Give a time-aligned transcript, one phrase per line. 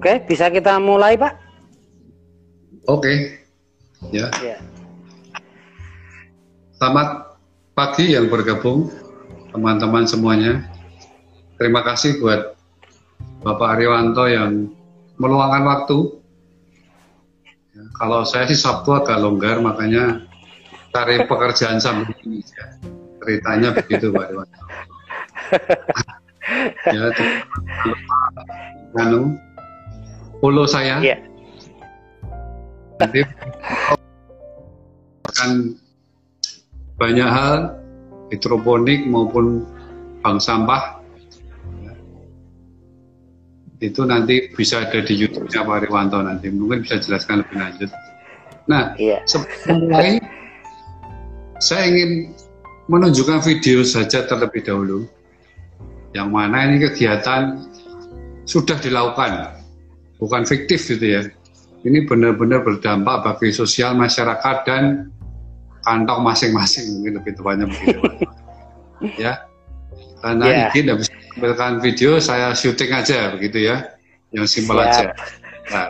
[0.00, 1.36] Oke, bisa kita mulai, Pak?
[2.88, 3.36] Oke.
[4.08, 4.32] Ya.
[4.40, 4.56] ya.
[6.72, 7.36] Selamat
[7.76, 8.88] pagi yang bergabung,
[9.52, 10.64] teman-teman semuanya.
[11.60, 12.56] Terima kasih buat
[13.44, 14.72] Bapak Ariwanto yang
[15.20, 16.16] meluangkan waktu.
[17.76, 20.24] Ya, kalau saya sih Sabtu agak longgar, makanya
[20.96, 22.64] cari pekerjaan sambil ini ya.
[23.20, 24.60] Ceritanya begitu, Pak Ariwanto.
[26.96, 27.04] ya,
[28.96, 29.36] anu,
[30.40, 30.98] follow saya.
[31.04, 31.20] Yeah.
[33.00, 33.24] Nanti
[35.28, 35.76] akan
[37.00, 37.80] banyak hal
[38.28, 39.64] hidroponik maupun
[40.20, 41.00] bank sampah
[43.80, 47.90] itu nanti bisa ada di YouTube-nya Pak Riwanto nanti mungkin bisa jelaskan lebih lanjut.
[48.68, 49.24] Nah, yeah.
[49.24, 50.20] sebelum mulai
[51.64, 52.36] saya ingin
[52.92, 55.08] menunjukkan video saja terlebih dahulu
[56.12, 57.64] yang mana ini kegiatan
[58.44, 59.59] sudah dilakukan
[60.20, 61.20] bukan fiktif gitu ya.
[61.80, 65.08] Ini benar-benar berdampak bagi sosial masyarakat dan
[65.80, 68.00] kantong masing-masing mungkin lebih tepatnya begitu.
[69.24, 69.48] ya.
[70.20, 70.68] Karena yeah.
[70.68, 73.96] ini tidak bisa menampilkan video, saya syuting aja begitu ya.
[74.36, 75.16] Yang simpel aja.
[75.72, 75.88] Nah.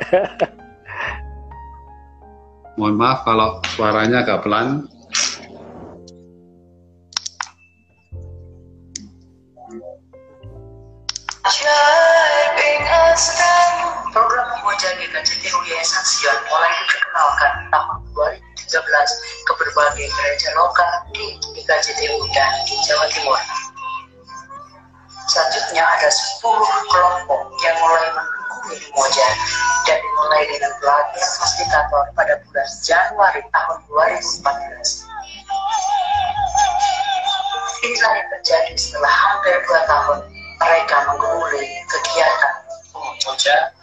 [2.78, 4.86] Mohon maaf kalau suaranya agak pelan.
[14.10, 17.98] Program Pemuja GKJT Yayasan Sion mulai diperkenalkan tahun
[18.66, 23.38] 2013 ke berbagai gereja lokal di GKJTU dan di Jawa Timur.
[25.30, 26.42] Selanjutnya ada 10
[26.90, 29.28] kelompok yang mulai mendukung Moja
[29.86, 35.06] dan dimulai dengan pelatihan fasilitator pada bulan Januari tahun 2014.
[37.86, 40.18] Inilah yang terjadi setelah hampir dua tahun
[40.58, 42.54] mereka menggumuli kegiatan
[43.22, 43.79] Moja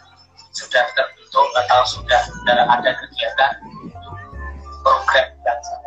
[0.58, 2.18] sudah terbentuk atau sudah
[2.50, 3.54] ada kegiatan
[4.82, 5.86] program dan kami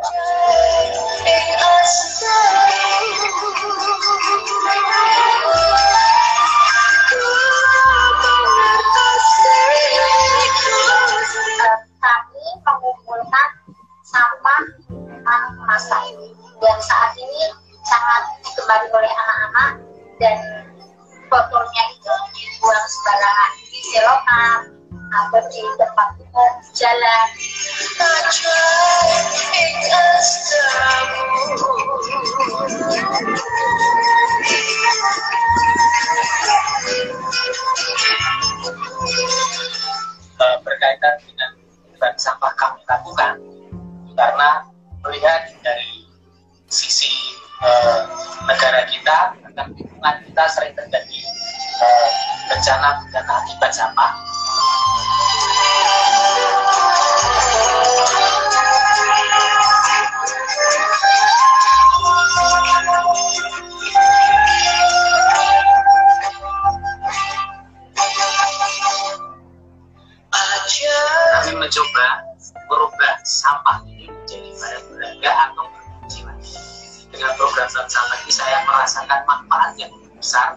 [80.22, 80.56] besar.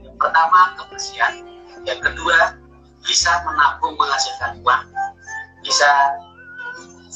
[0.00, 1.34] Yang pertama kebersihan,
[1.84, 2.56] yang kedua
[3.04, 4.84] bisa menabung menghasilkan uang,
[5.62, 5.90] bisa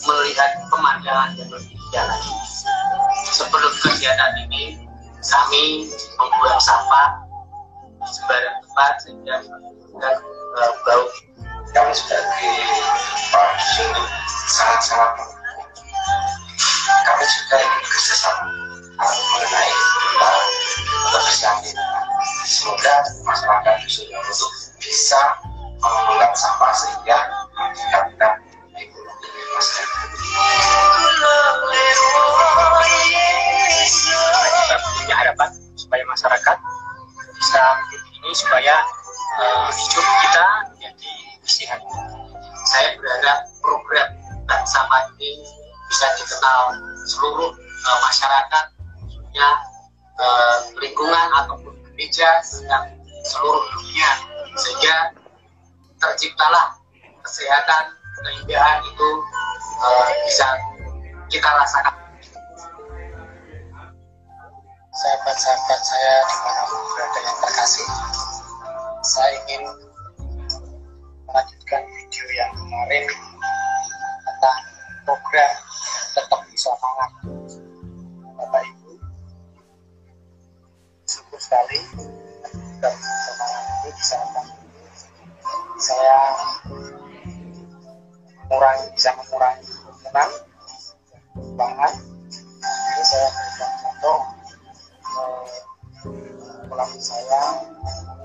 [0.05, 2.35] melihat pemandangan yang lebih indah lagi.
[3.33, 4.87] Sebelum kegiatan ini,
[5.27, 5.91] kami
[6.21, 7.27] membuang sampah
[8.07, 10.17] di sembarang tempat sehingga menimbulkan
[10.63, 11.05] uh, bau
[11.75, 12.55] kami sebagai
[13.35, 13.85] produksi
[14.47, 15.13] sangat-sangat
[17.03, 18.47] kami juga ingin kerjasama
[18.97, 20.41] mengenai tentang
[21.13, 21.57] kebersihan
[22.47, 22.95] semoga
[23.27, 25.21] masyarakat khususnya untuk bisa
[25.81, 27.19] mengelola sampah sehingga
[27.85, 28.29] kita
[28.77, 30.09] ekonomi masyarakat.
[34.57, 36.57] Kita punya harapan supaya masyarakat
[37.37, 37.63] bisa
[37.95, 38.75] ini supaya
[39.39, 41.13] uh, hidup kita menjadi
[41.47, 41.81] sehat.
[42.67, 44.09] Saya berharap program
[44.51, 45.47] dan sama ini
[45.87, 46.75] bisa dikenal
[47.07, 48.65] seluruh uh, masyarakat,
[49.37, 49.53] khususnya
[50.17, 52.89] uh, lingkungan ataupun gereja yang
[53.21, 54.11] seluruh dunia,
[54.57, 54.97] sehingga
[56.01, 56.73] terciptalah
[57.21, 57.85] kesehatan,
[58.25, 59.09] keindahan itu
[59.85, 60.49] uh, bisa
[61.29, 61.93] kita rasakan.
[64.97, 67.89] Sahabat-sahabat saya di mana pun berada yang terkasih,
[69.05, 69.63] saya ingin
[71.29, 73.05] melanjutkan video yang kemarin
[74.25, 74.59] tentang
[75.05, 75.53] program
[76.17, 77.11] tetap bisa mangan
[81.47, 81.79] sekali.
[82.83, 82.95] Tetap
[83.87, 84.19] bisa
[85.79, 86.19] saya
[88.51, 90.31] mengurangi bisa mengurangi kerumunan
[91.55, 91.93] banget.
[92.67, 94.19] Ini saya berikan contoh
[95.07, 95.45] eh,
[96.67, 97.43] pelatih saya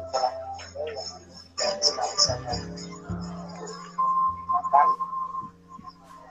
[0.09, 0.97] pelatih
[1.61, 2.53] yang sekali saya
[4.49, 4.87] makan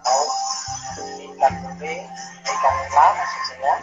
[0.00, 0.22] atau
[0.98, 1.98] ikan putih
[2.42, 3.74] ikan nila maksud saya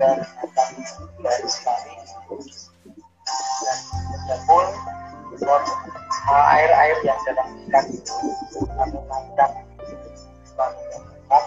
[0.00, 0.72] juga akan
[1.20, 1.92] dari sekali
[4.24, 5.64] dan buat
[6.56, 8.16] air-air yang dalam ikan itu
[8.64, 9.50] kami naikkan
[10.48, 11.44] selalu tempat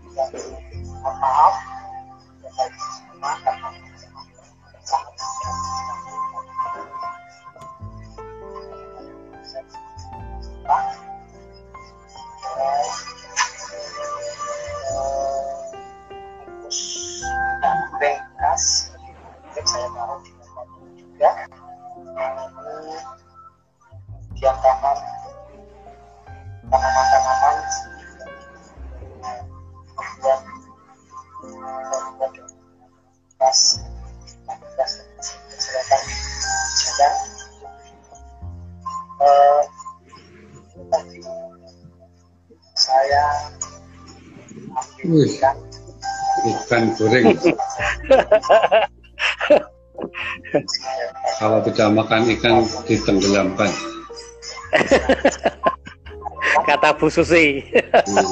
[0.00, 0.32] dan
[1.04, 1.54] maaf
[46.98, 47.24] goreng.
[51.38, 53.70] Kalau tidak makan ikan ditenggelamkan.
[56.66, 57.62] Kata Bu Susi.
[58.08, 58.26] Hmm.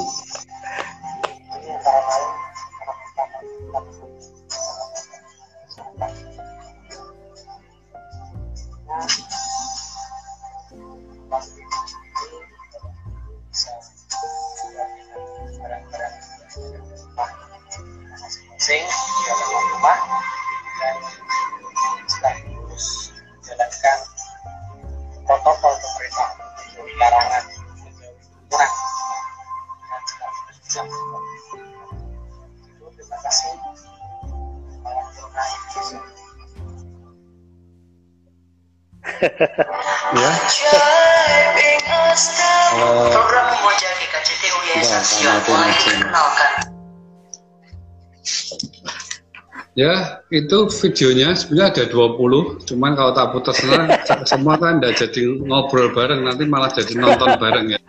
[49.81, 49.93] Ya,
[50.29, 53.81] itu videonya sebenarnya ada 20, cuman kalau tak putar semua,
[54.29, 57.79] semua kan tidak jadi ngobrol bareng, nanti malah jadi nonton bareng ya.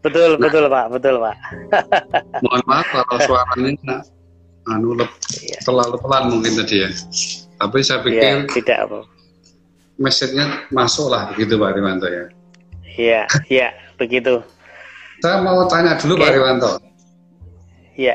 [0.00, 1.36] betul, betul Pak, betul Pak.
[2.44, 3.96] Mohon maaf kalau suaranya
[4.66, 5.58] anu lep- Iya.
[5.60, 6.90] terlalu pelan mungkin tadi ya.
[7.56, 8.98] Tapi saya Iya, pikir tidak apa.
[9.96, 12.24] message-nya masuk lah begitu Pak Riwanto ya.
[12.94, 14.44] Iya, iya, begitu.
[15.18, 16.22] Saya mau tanya dulu Oke.
[16.22, 16.70] Pak Riwanto,
[17.94, 18.14] Iya.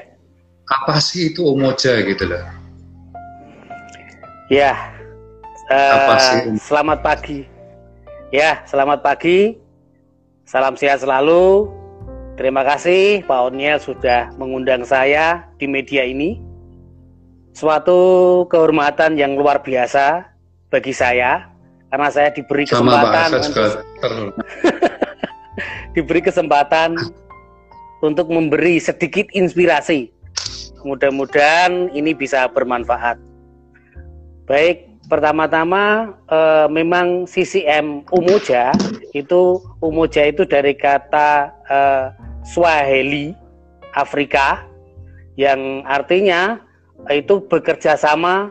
[0.67, 2.43] apa sih itu Umoja gitu loh?
[4.49, 4.73] Ya,
[6.17, 6.57] sih?
[6.57, 7.45] selamat pagi.
[8.33, 9.61] Ya, selamat pagi.
[10.41, 11.69] Salam sehat selalu.
[12.33, 16.41] Terima kasih Pak Oniel sudah mengundang saya di media ini.
[17.53, 20.25] Suatu kehormatan yang luar biasa
[20.73, 21.45] bagi saya
[21.93, 23.71] karena saya diberi Sama Pak, kesempatan untuk
[25.93, 26.89] diberi kesempatan
[28.01, 30.09] untuk memberi sedikit inspirasi.
[30.81, 33.28] Mudah-mudahan ini bisa bermanfaat.
[34.49, 38.81] Baik, pertama-tama eh, memang CCM Umoja
[39.13, 42.05] itu Umoja itu dari kata eh,
[42.49, 43.37] Swahili
[43.93, 44.65] Afrika
[45.37, 46.57] yang artinya
[47.13, 48.49] itu bekerja sama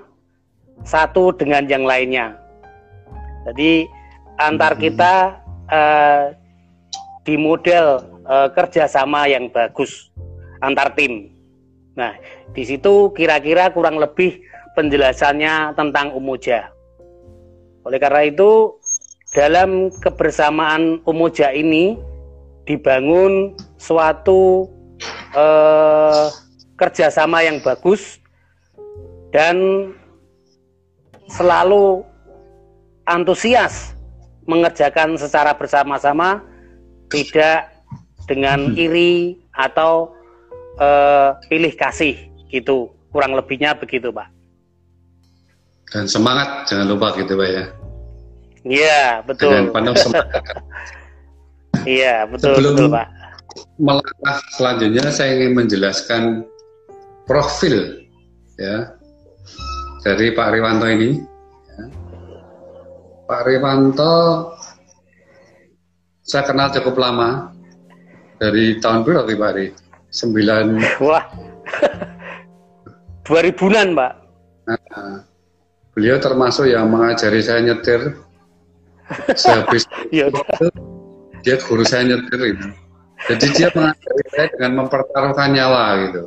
[0.87, 2.38] satu dengan yang lainnya.
[3.50, 3.90] Jadi
[4.38, 4.81] antar Mhm.
[4.87, 5.14] kita
[5.67, 6.25] eh,
[7.26, 10.14] di model eh, kerjasama yang bagus
[10.62, 11.35] antar tim.
[11.99, 12.14] Nah,
[12.55, 14.47] di situ kira-kira kurang lebih
[14.78, 16.70] penjelasannya tentang Umoja.
[17.82, 18.78] Oleh karena itu,
[19.35, 21.99] dalam kebersamaan Umoja ini
[22.62, 24.70] dibangun suatu
[25.35, 26.26] eh,
[26.78, 28.23] kerjasama yang bagus
[29.35, 29.90] dan
[31.26, 32.06] selalu
[33.11, 33.99] antusias
[34.47, 36.38] mengerjakan secara bersama-sama,
[37.11, 37.75] tidak
[38.30, 40.14] dengan iri atau
[40.78, 42.14] eh, pilih kasih
[42.54, 42.94] gitu.
[43.11, 44.38] Kurang lebihnya begitu, Pak.
[45.88, 47.64] Dan semangat jangan lupa gitu Pak ya.
[48.68, 49.73] Iya, betul.
[49.73, 50.45] penuh semangat.
[51.88, 53.07] Iya, betul, Sebelum- betul, Pak.
[53.78, 56.47] Melangkah selanjutnya saya ingin menjelaskan
[57.26, 58.07] profil
[58.59, 58.92] ya
[60.02, 61.18] dari Pak Riwanto ini.
[61.75, 61.85] Ya.
[63.26, 64.14] Pak Riwanto
[66.23, 67.50] saya kenal cukup lama
[68.37, 69.66] dari tahun berapa Pak Ri?
[70.12, 71.25] 9 Wah.
[73.28, 74.12] 2000-an, Pak.
[74.68, 75.21] Nah,
[75.99, 78.14] beliau termasuk yang mengajari saya nyetir.
[79.35, 79.83] Sehabis
[80.14, 80.31] ya,
[81.43, 82.69] dia guru saya nyetir itu.
[83.26, 86.23] Jadi dia mengajari saya dengan mempertaruhkan nyawa gitu.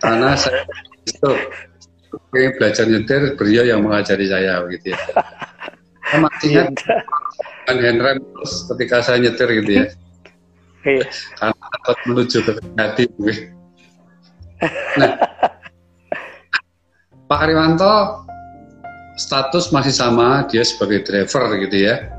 [0.00, 0.64] Karena saya
[1.04, 1.30] itu
[2.32, 4.98] belajar nyetir, beliau yang mengajari saya gitu ya.
[6.08, 6.68] Saya masih ingat
[7.68, 8.16] kan handrem
[8.72, 9.86] ketika saya nyetir gitu ya.
[10.88, 11.04] Iya.
[11.36, 13.04] Karena takut menuju ke hati.
[14.96, 15.12] Nah,
[17.28, 18.24] Pak Ariwanto
[19.14, 22.10] status masih sama, dia sebagai driver gitu ya.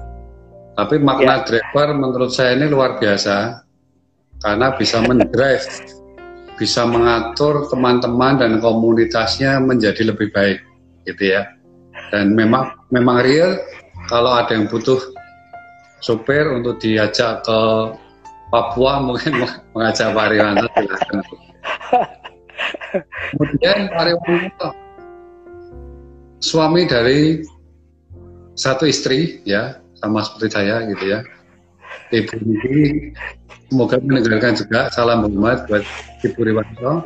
[0.75, 1.43] Tapi makna ya.
[1.47, 3.63] driver menurut saya ini luar biasa
[4.43, 5.63] karena bisa mendrive,
[6.59, 10.59] bisa mengatur teman-teman dan komunitasnya menjadi lebih baik
[11.07, 11.47] gitu ya.
[12.11, 13.55] Dan memang memang real
[14.11, 14.99] kalau ada yang butuh
[16.03, 17.59] sopir untuk diajak ke
[18.51, 20.67] Papua mungkin mengajak Pak Ariwanto
[23.35, 24.85] Kemudian Pak Ariwanto
[26.39, 27.44] suami dari
[28.56, 31.20] satu istri ya sama seperti saya gitu ya.
[32.13, 33.12] Ibu ini
[33.68, 34.88] semoga mendengarkan juga.
[34.94, 35.84] Salam hormat buat
[36.22, 37.01] ibu Riwanto.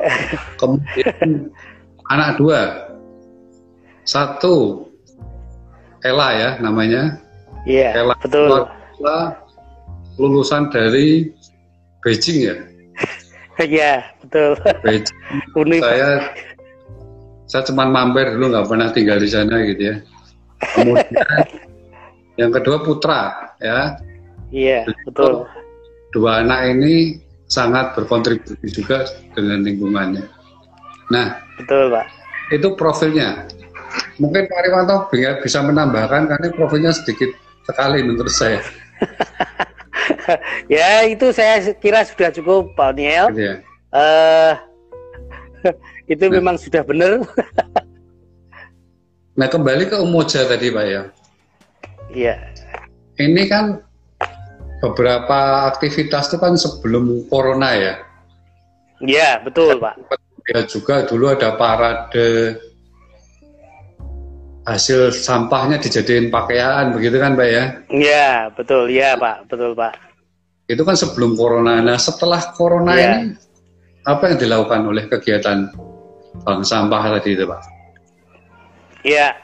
[0.60, 1.50] Kemudian
[2.12, 2.90] anak dua.
[4.04, 4.86] Satu
[6.04, 7.20] Ella ya namanya.
[7.68, 8.66] Iya yeah, betul.
[9.00, 9.36] Ella,
[10.16, 11.30] lulusan dari
[12.04, 12.56] Beijing ya.
[13.60, 14.56] Iya betul.
[14.80, 15.84] Beijing.
[15.84, 16.32] Saya
[17.50, 19.96] saya cuma mampir dulu nggak pernah tinggal di sana gitu ya.
[20.78, 21.10] Kemudian
[22.40, 23.98] yang kedua putra ya.
[24.54, 25.50] Iya betul.
[26.14, 27.18] Dua anak ini
[27.50, 29.02] sangat berkontribusi juga
[29.34, 30.30] dengan lingkungannya.
[31.10, 32.06] Nah betul pak.
[32.54, 33.46] itu profilnya.
[34.22, 35.10] Mungkin Pak Riwanto
[35.42, 37.34] bisa menambahkan karena profilnya sedikit
[37.66, 38.62] sekali menurut saya.
[40.70, 43.54] Ya itu saya kira sudah cukup Pak Niel gitu ya.
[43.90, 44.54] uh,
[46.10, 46.32] itu nah.
[46.42, 47.22] memang sudah benar.
[49.38, 51.02] nah kembali ke Umoja tadi Pak ya.
[52.10, 52.34] Iya.
[53.22, 53.78] Ini kan
[54.82, 57.94] beberapa aktivitas itu kan sebelum corona ya.
[58.98, 60.18] Iya betul Pak.
[60.50, 62.58] Ya juga dulu ada parade
[64.66, 67.64] hasil sampahnya dijadiin pakaian begitu kan Pak ya?
[67.86, 69.94] Iya betul, iya Pak, betul Pak.
[70.66, 71.78] Itu kan sebelum corona.
[71.78, 73.22] Nah setelah corona ya.
[73.22, 73.38] ini
[74.08, 75.70] apa yang dilakukan oleh kegiatan
[76.46, 77.60] bank sampah tadi itu Pak?
[79.06, 79.36] Ya,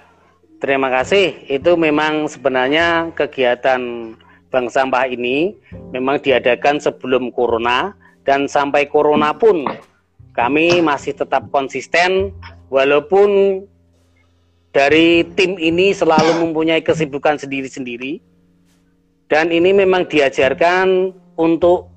[0.61, 1.47] terima kasih.
[1.49, 4.12] Itu memang sebenarnya kegiatan
[4.50, 5.52] bank sampah ini
[5.90, 7.93] memang diadakan sebelum corona
[8.25, 9.66] dan sampai corona pun
[10.33, 12.31] kami masih tetap konsisten
[12.69, 13.62] walaupun
[14.71, 18.21] dari tim ini selalu mempunyai kesibukan sendiri-sendiri
[19.26, 21.90] dan ini memang diajarkan untuk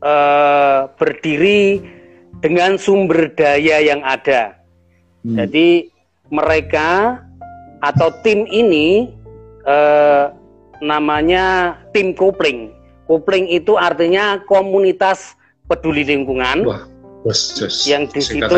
[0.00, 1.82] uh, berdiri
[2.40, 4.58] dengan sumber daya yang ada.
[5.26, 5.36] Hmm.
[5.38, 5.90] Jadi
[6.30, 7.20] mereka
[7.82, 9.10] atau tim ini
[9.66, 10.24] eh,
[10.82, 12.74] namanya tim kopling.
[13.08, 15.34] Kopling itu artinya komunitas
[15.66, 16.68] peduli lingkungan.
[16.68, 16.84] Wah,
[17.24, 17.88] bos, bos.
[17.88, 18.56] Yang di situ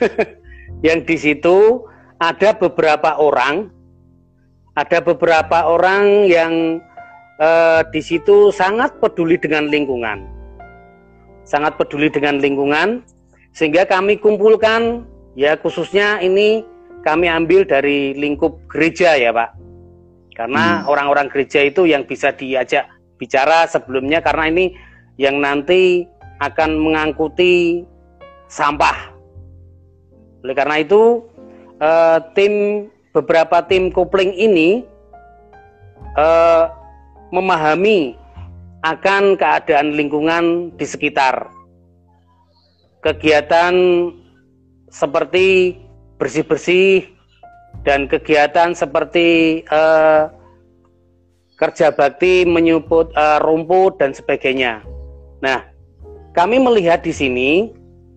[0.86, 1.84] yang di situ
[2.16, 3.68] ada beberapa orang
[4.80, 6.80] ada beberapa orang yang
[7.36, 10.39] eh, di situ sangat peduli dengan lingkungan
[11.50, 13.02] sangat peduli dengan lingkungan
[13.50, 15.02] sehingga kami kumpulkan
[15.34, 16.62] ya khususnya ini
[17.02, 19.58] kami ambil dari lingkup gereja ya Pak
[20.38, 20.86] karena hmm.
[20.86, 21.34] orang-orang hmm.
[21.34, 22.86] gereja itu yang bisa diajak
[23.18, 24.78] bicara sebelumnya karena ini
[25.18, 26.06] yang nanti
[26.38, 27.82] akan mengangkuti
[28.46, 29.10] sampah
[30.46, 31.26] oleh karena itu
[31.82, 34.86] eh, tim beberapa tim kopling ini
[36.14, 36.64] eh,
[37.34, 38.19] memahami
[38.80, 41.52] akan keadaan lingkungan di sekitar.
[43.00, 43.74] Kegiatan
[44.92, 45.76] seperti
[46.20, 47.08] bersih-bersih
[47.84, 50.28] dan kegiatan seperti uh,
[51.56, 54.84] kerja bakti menyuput uh, rumput dan sebagainya.
[55.40, 55.64] Nah,
[56.36, 57.50] kami melihat di sini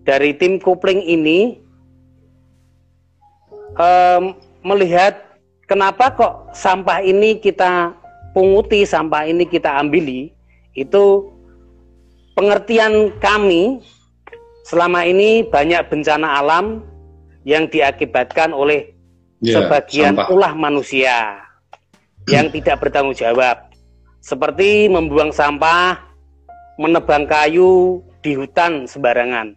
[0.04, 1.60] dari tim kopling ini
[3.80, 7.96] um, melihat kenapa kok sampah ini kita
[8.36, 10.33] punguti, sampah ini kita ambili
[10.74, 11.30] itu
[12.34, 13.82] pengertian kami
[14.66, 16.82] selama ini banyak bencana alam
[17.46, 18.94] yang diakibatkan oleh
[19.38, 20.28] yeah, sebagian sampah.
[20.32, 21.38] ulah manusia
[22.26, 23.70] yang tidak bertanggung jawab
[24.24, 26.00] seperti membuang sampah,
[26.80, 29.52] menebang kayu di hutan sembarangan.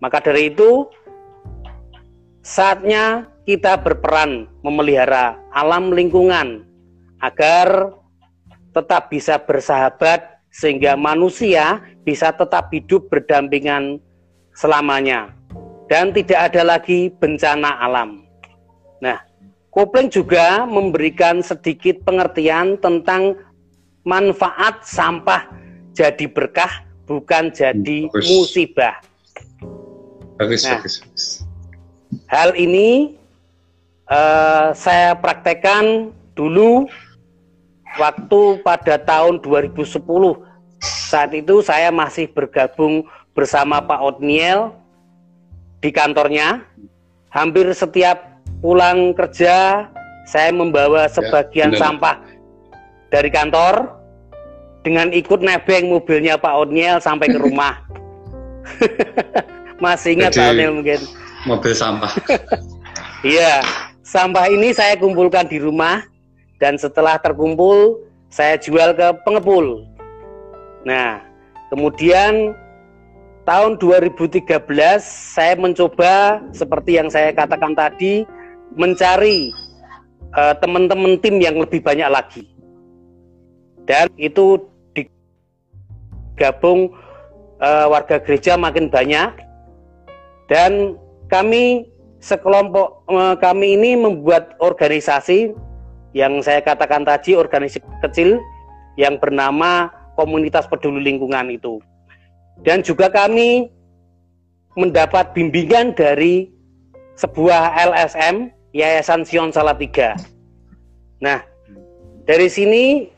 [0.00, 0.88] Maka dari itu
[2.40, 6.64] saatnya kita berperan memelihara alam lingkungan
[7.20, 7.92] agar
[8.72, 14.00] tetap bisa bersahabat sehingga manusia bisa tetap hidup berdampingan
[14.56, 15.32] selamanya.
[15.88, 18.28] dan tidak ada lagi bencana alam.
[19.00, 19.24] Nah,
[19.72, 23.40] kopling juga memberikan sedikit pengertian tentang
[24.04, 25.48] manfaat sampah
[25.96, 28.28] jadi berkah bukan jadi bagus.
[28.28, 29.00] musibah.
[30.36, 30.94] Bagus, nah, bagus.
[32.28, 33.16] Hal ini
[34.12, 36.86] uh, saya praktekkan dulu
[37.98, 39.98] waktu pada tahun 2010
[40.80, 43.02] saat itu saya masih bergabung
[43.34, 44.72] bersama Pak Otniel
[45.82, 46.62] di kantornya.
[47.28, 49.84] Hampir setiap pulang kerja
[50.24, 52.16] saya membawa ya, sebagian ya, sampah
[53.12, 54.00] dari kantor
[54.80, 57.84] dengan ikut nebeng mobilnya Pak Otniel sampai ke rumah.
[59.84, 61.00] Masih ingat Pak Otniel mungkin.
[61.44, 62.12] Mobil sampah.
[63.26, 63.66] Iya,
[64.06, 66.06] sampah ini saya kumpulkan di rumah
[66.58, 69.88] dan setelah terkumpul saya jual ke pengepul.
[70.84, 71.24] Nah,
[71.72, 72.52] kemudian
[73.48, 74.44] tahun 2013
[75.00, 78.28] saya mencoba seperti yang saya katakan tadi
[78.76, 79.54] mencari
[80.36, 82.44] uh, teman-teman tim yang lebih banyak lagi.
[83.88, 86.92] Dan itu digabung
[87.64, 89.32] uh, warga gereja makin banyak
[90.52, 91.00] dan
[91.32, 91.88] kami
[92.20, 95.56] sekelompok uh, kami ini membuat organisasi
[96.16, 98.40] yang saya katakan tadi organisasi kecil
[98.96, 101.78] yang bernama komunitas peduli lingkungan itu.
[102.66, 103.70] Dan juga kami
[104.74, 106.50] mendapat bimbingan dari
[107.14, 110.18] sebuah LSM Yayasan Sion Salatiga.
[111.22, 111.42] Nah,
[112.26, 113.10] dari sini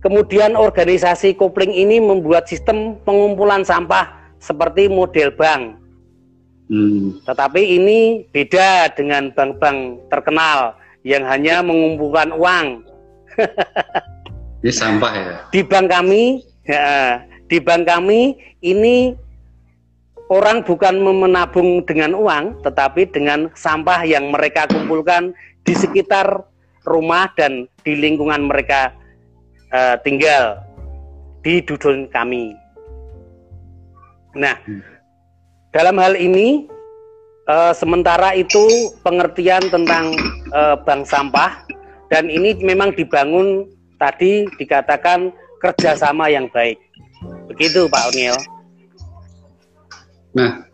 [0.00, 4.08] kemudian organisasi kopling ini membuat sistem pengumpulan sampah
[4.40, 5.76] seperti model bank.
[6.70, 7.18] Hmm.
[7.24, 12.84] Tetapi ini beda dengan bank-bank terkenal yang hanya mengumpulkan uang.
[14.60, 15.34] Ini sampah ya.
[15.48, 19.16] Di bank kami, ya, di bank kami ini
[20.28, 25.32] orang bukan menabung dengan uang, tetapi dengan sampah yang mereka kumpulkan
[25.64, 26.44] di sekitar
[26.84, 28.92] rumah dan di lingkungan mereka
[29.72, 30.60] uh, tinggal
[31.40, 32.52] di dusun kami.
[34.36, 34.84] Nah, hmm.
[35.74, 36.68] dalam hal ini
[37.50, 40.14] uh, sementara itu pengertian tentang
[40.54, 41.66] uh, bank sampah
[42.06, 43.66] dan ini memang dibangun
[43.98, 46.78] tadi dikatakan kerjasama yang baik.
[47.50, 48.38] Begitu Pak O'Neill.
[50.30, 50.64] Nah,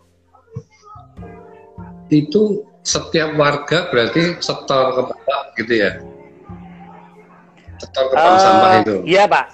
[2.13, 5.91] itu setiap warga berarti setor ke Bapak gitu ya?
[7.83, 8.97] Setor ke bank uh, sampah itu?
[9.09, 9.47] Iya Pak.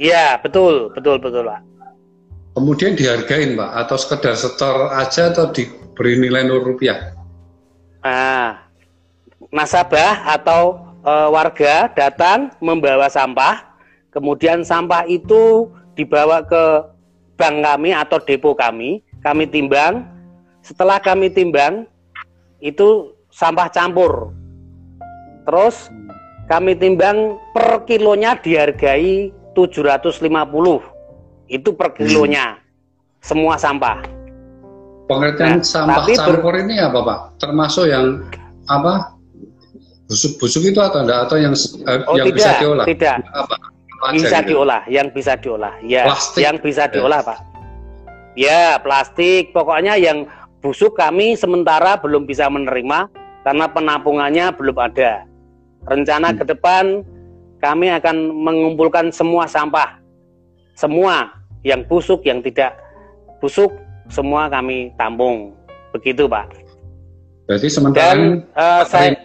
[0.00, 1.69] Iya betul, betul, betul Pak.
[2.50, 7.14] Kemudian dihargain Pak atau sekedar setor aja atau diberi nilai nol rupiah?
[8.02, 8.66] Ah,
[9.54, 13.70] nasabah atau e, warga datang membawa sampah,
[14.10, 16.90] kemudian sampah itu dibawa ke
[17.38, 20.04] bank kami atau depo kami, kami timbang.
[20.60, 21.86] Setelah kami timbang,
[22.60, 24.34] itu sampah campur.
[25.46, 25.88] Terus
[26.50, 30.99] kami timbang per kilonya dihargai 750.
[31.50, 32.56] Itu per kilonya.
[32.56, 32.62] Hmm.
[33.20, 34.00] Semua sampah.
[35.10, 37.18] Pengertian nah, sampah campur ini apa, Pak?
[37.42, 38.22] Termasuk yang
[38.70, 39.18] apa?
[40.10, 42.84] busuk-busuk itu atau enggak atau yang eh, oh, yang tidak, bisa diolah?
[42.90, 43.16] Tidak.
[43.30, 43.54] Apa?
[43.54, 44.48] apa bisa gitu?
[44.50, 45.74] diolah, yang bisa diolah.
[45.86, 46.40] Ya, plastik.
[46.42, 47.38] yang bisa diolah, Pak.
[48.34, 49.54] Ya, plastik.
[49.54, 50.26] Pokoknya yang
[50.58, 53.06] busuk kami sementara belum bisa menerima
[53.46, 55.28] karena penampungannya belum ada.
[55.86, 56.38] Rencana hmm.
[56.42, 56.84] ke depan
[57.62, 60.00] kami akan mengumpulkan semua sampah.
[60.74, 61.28] Semua
[61.66, 62.76] yang busuk, yang tidak
[63.38, 63.72] busuk,
[64.08, 65.52] semua kami tampung.
[65.90, 66.54] Begitu, Pak.
[67.50, 69.18] Berarti sementara Dan, uh, saya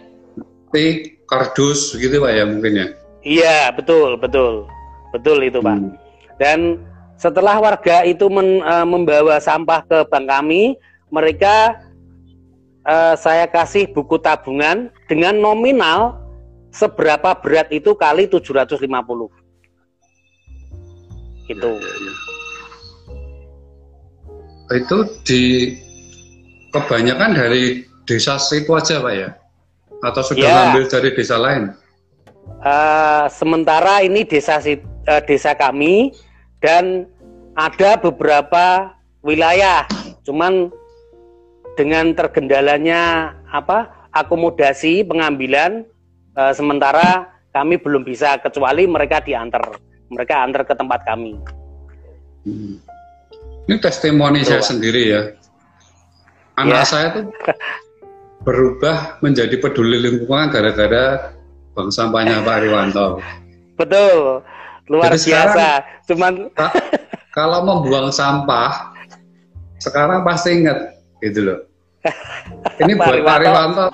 [1.26, 2.86] kardus gitu pak ya mungkin ya
[3.26, 4.64] iya betul betul
[5.10, 5.92] betul itu pak hmm.
[6.38, 6.80] dan
[7.16, 10.78] setelah warga itu men, uh, membawa sampah ke bank kami
[11.10, 11.80] mereka
[12.86, 16.22] uh, saya kasih buku tabungan dengan nominal
[16.70, 18.86] seberapa berat itu kali 750
[21.46, 22.12] gitu ya, ya,
[24.66, 24.74] ya.
[24.82, 25.42] itu di
[26.74, 29.30] kebanyakan dari desa situ aja pak ya
[30.04, 30.54] atau sudah ya.
[30.54, 31.72] ngambil dari desa lain?
[32.62, 36.12] Uh, sementara ini desa uh, desa kami
[36.60, 37.06] dan
[37.56, 38.92] ada beberapa
[39.24, 39.88] wilayah,
[40.26, 40.68] cuman
[41.76, 45.84] dengan tergendalanya apa akomodasi pengambilan
[46.36, 49.76] uh, sementara kami belum bisa kecuali mereka diantar
[50.10, 51.38] mereka antar ke tempat kami.
[52.46, 52.78] Hmm.
[53.66, 55.22] Ini testimoni saya sendiri ya.
[56.56, 56.88] Anak ya.
[56.88, 57.24] saya tuh
[58.46, 61.34] berubah menjadi peduli lingkungan gara-gara
[61.74, 63.18] bang sampahnya Pak Riwanto.
[63.80, 64.40] Betul,
[64.88, 65.52] luar Jadi biasa.
[65.52, 66.32] Sekarang, Cuman
[67.34, 68.94] kalau membuang sampah,
[69.82, 71.60] sekarang pasti ingat gitu loh.
[72.80, 73.86] Ini buat Pak Riwanto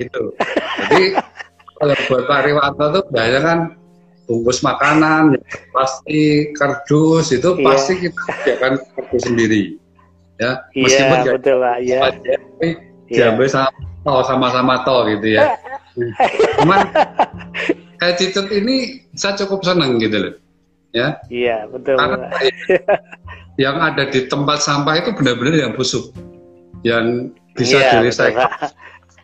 [0.00, 0.32] gitu.
[0.88, 1.04] Jadi
[1.76, 3.58] kalau buat Pak Riwanto tuh biasanya kan
[4.26, 5.38] bungkus makanan,
[5.74, 7.64] pasti kardus itu iya.
[7.66, 9.62] pasti kita sediakan kardus sendiri.
[10.40, 12.00] Ya, iya, meskipun iya, betul lah, ya.
[12.08, 12.68] Tapi
[13.12, 13.30] iya.
[13.30, 15.54] diambil sama sama-sama to gitu ya.
[16.58, 16.80] Cuman
[18.00, 20.34] kayak cicit ini saya cukup seneng gitu loh.
[20.92, 21.20] Ya.
[21.32, 21.96] Iya, betul.
[21.96, 22.28] Karena
[23.62, 26.12] yang ada di tempat sampah itu benar-benar yang busuk.
[26.82, 28.48] Yang bisa iya, direcycle.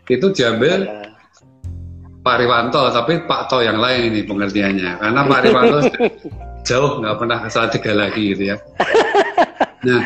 [0.09, 1.08] Itu diambil iya.
[2.23, 5.01] Pak Riwanto, tapi Pak To yang lain ini pengertiannya.
[5.01, 5.79] Karena Pak Riwanto
[6.69, 8.57] jauh nggak pernah asal tiga lagi gitu ya.
[9.79, 10.03] Nah,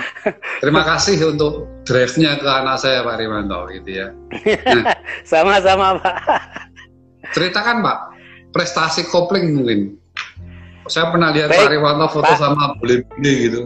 [0.60, 4.06] terima kasih untuk drive-nya ke anak saya Pak Riwanto gitu ya.
[4.68, 4.84] Nah,
[5.30, 6.16] Sama-sama Pak.
[7.32, 7.98] Ceritakan Pak,
[8.52, 9.96] prestasi kopling mungkin.
[10.90, 12.38] Saya pernah lihat Baik, Pak Riwanto foto Pak.
[12.38, 13.60] sama bule-bule gitu.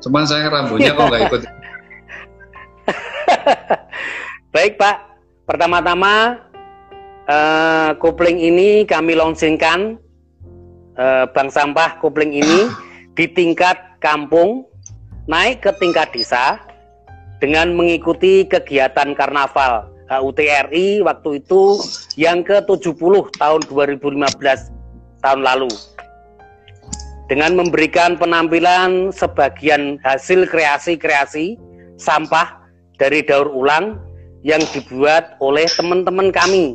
[0.00, 1.42] Cuman saya rambutnya kok nggak ikut.
[4.56, 4.96] Baik Pak,
[5.44, 6.40] pertama-tama
[7.30, 9.96] uh, kopling ini kami launchingkan
[10.98, 12.66] uh, bank sampah kopling ini
[13.16, 14.66] di tingkat kampung
[15.30, 16.58] naik ke tingkat desa
[17.38, 21.78] dengan mengikuti kegiatan karnaval HUTRI waktu itu
[22.18, 25.70] yang ke-70 tahun 2015 tahun lalu.
[27.30, 31.54] Dengan memberikan penampilan sebagian hasil kreasi-kreasi
[31.94, 32.58] sampah
[32.98, 34.02] dari daur ulang
[34.42, 36.74] yang dibuat oleh teman-teman kami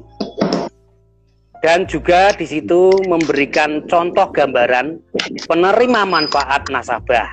[1.65, 5.01] dan juga di situ memberikan contoh gambaran
[5.49, 7.25] penerima manfaat nasabah.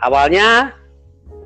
[0.00, 0.72] Awalnya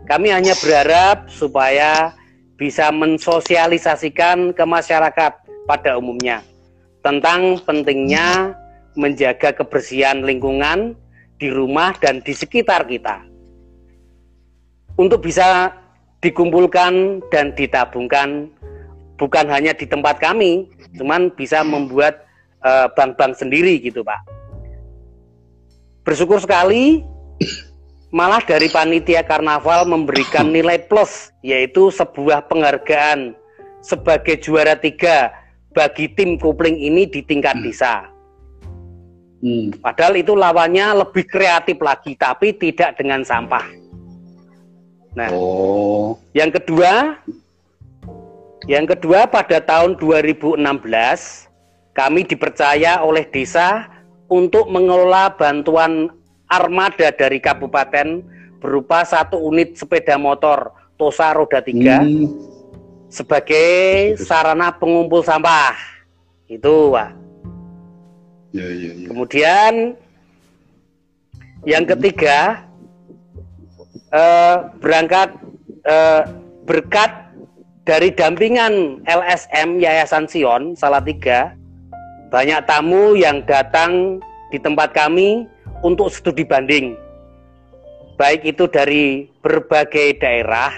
[0.07, 2.15] kami hanya berharap supaya
[2.55, 5.35] bisa mensosialisasikan ke masyarakat
[5.67, 6.39] pada umumnya
[7.03, 8.55] tentang pentingnya
[8.95, 10.95] menjaga kebersihan lingkungan
[11.43, 13.27] di rumah dan di sekitar kita.
[14.95, 15.75] Untuk bisa
[16.23, 18.55] dikumpulkan dan ditabungkan
[19.21, 20.67] bukan hanya di tempat kami,
[20.99, 22.27] cuman bisa membuat
[22.63, 24.21] eh, bank-bank uh, sendiri gitu Pak.
[26.05, 27.01] Bersyukur sekali
[28.15, 33.35] malah dari panitia karnaval memberikan nilai plus yaitu sebuah penghargaan
[33.83, 35.35] sebagai juara tiga
[35.75, 37.65] bagi tim kopling ini di tingkat hmm.
[37.67, 37.95] desa.
[39.45, 39.77] Hmm.
[39.77, 43.67] Padahal itu lawannya lebih kreatif lagi, tapi tidak dengan sampah.
[45.15, 46.17] Nah, oh.
[46.33, 47.21] yang kedua,
[48.65, 50.57] yang kedua pada tahun 2016
[51.95, 53.89] kami dipercaya oleh desa
[54.33, 56.09] untuk mengelola bantuan
[56.49, 58.25] armada dari kabupaten
[58.59, 62.31] berupa satu unit sepeda motor Tosa roda tiga hmm.
[63.11, 65.75] sebagai sarana pengumpul sampah.
[66.47, 67.11] Itu, Pak.
[68.55, 69.07] Ya, ya, ya.
[69.11, 69.99] Kemudian
[71.67, 72.63] yang ketiga
[74.15, 75.35] uh, berangkat
[75.83, 76.23] uh,
[76.63, 77.24] berkat
[77.85, 81.53] dari dampingan LSM Yayasan Sion Salatiga
[82.33, 84.19] banyak tamu yang datang
[84.49, 85.45] di tempat kami
[85.85, 86.97] untuk studi banding.
[88.17, 90.73] Baik itu dari berbagai daerah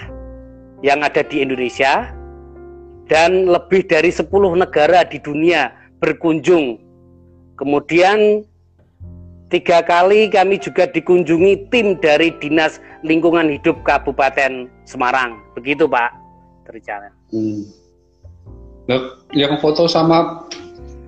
[0.83, 2.11] yang ada di Indonesia
[3.07, 4.27] dan lebih dari 10
[4.59, 5.71] negara di dunia
[6.03, 6.75] berkunjung.
[7.55, 8.43] Kemudian
[9.47, 15.39] tiga kali kami juga dikunjungi tim dari Dinas Lingkungan Hidup Kabupaten Semarang.
[15.55, 16.16] Begitu Pak
[16.67, 17.09] Terjala.
[17.31, 17.63] Hmm.
[18.87, 18.99] Nah,
[19.31, 20.47] yang foto sama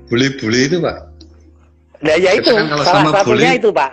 [0.08, 0.98] bule-bule itu Pak?
[2.00, 3.92] Nah ya itu, kan salah sama satunya bully, itu Pak.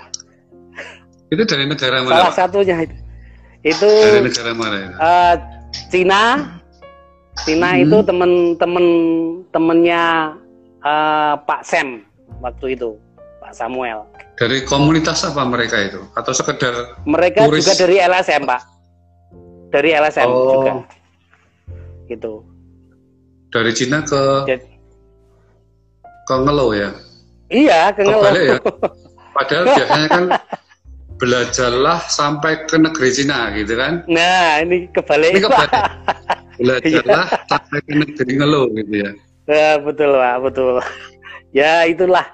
[1.35, 2.15] Itu dari negara mana?
[2.15, 2.39] Salah Pak?
[2.39, 2.97] satunya itu.
[3.67, 4.95] Itu dari negara mana itu?
[4.99, 5.35] Uh,
[5.91, 6.23] Cina.
[7.45, 7.83] Cina hmm.
[7.85, 8.87] itu temen-temen
[9.53, 10.33] temennya
[10.87, 12.07] uh, Pak Sam
[12.41, 12.95] waktu itu,
[13.43, 14.07] Pak Samuel.
[14.39, 16.01] Dari komunitas apa mereka itu?
[16.17, 17.65] Atau sekedar Mereka turis?
[17.65, 18.63] juga dari LSM, Pak.
[19.73, 20.49] Dari LSM oh.
[20.61, 20.73] juga.
[22.07, 22.43] Gitu.
[23.51, 24.69] Dari Cina ke Jadi,
[26.27, 26.91] ke Ngelo ya?
[27.51, 28.31] Iya, ke Ngelo.
[28.35, 28.59] ya.
[29.37, 30.25] Padahal biasanya kan
[31.17, 34.05] belajarlah sampai ke negeri Cina gitu kan?
[34.11, 35.39] Nah, ini kebalik.
[35.39, 35.73] Ini kebalik.
[36.57, 37.47] Belajarlah iya.
[37.49, 39.11] sampai ke negeri Ngelo gitu ya.
[39.47, 40.75] Ya, betul, Pak, betul.
[41.55, 42.27] Ya, itulah